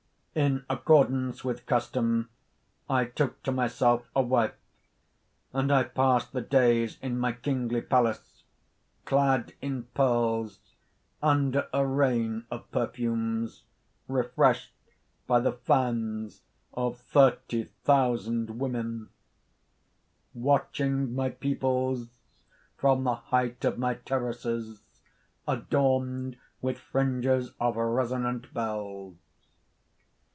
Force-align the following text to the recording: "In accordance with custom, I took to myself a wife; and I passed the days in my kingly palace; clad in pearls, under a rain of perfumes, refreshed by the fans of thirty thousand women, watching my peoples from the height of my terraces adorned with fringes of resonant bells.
"In 0.33 0.63
accordance 0.69 1.43
with 1.43 1.65
custom, 1.65 2.29
I 2.89 3.03
took 3.03 3.43
to 3.43 3.51
myself 3.51 4.07
a 4.15 4.21
wife; 4.21 4.53
and 5.51 5.69
I 5.73 5.83
passed 5.83 6.31
the 6.31 6.39
days 6.39 6.97
in 7.01 7.19
my 7.19 7.33
kingly 7.33 7.81
palace; 7.81 8.45
clad 9.03 9.51
in 9.61 9.87
pearls, 9.93 10.61
under 11.21 11.67
a 11.73 11.85
rain 11.85 12.45
of 12.49 12.71
perfumes, 12.71 13.65
refreshed 14.07 14.71
by 15.27 15.41
the 15.41 15.51
fans 15.51 16.43
of 16.73 16.97
thirty 16.97 17.65
thousand 17.83 18.51
women, 18.57 19.09
watching 20.33 21.13
my 21.13 21.29
peoples 21.31 22.07
from 22.77 23.03
the 23.03 23.15
height 23.15 23.65
of 23.65 23.77
my 23.77 23.95
terraces 23.95 24.79
adorned 25.45 26.37
with 26.61 26.79
fringes 26.79 27.51
of 27.59 27.75
resonant 27.75 28.53
bells. 28.53 29.17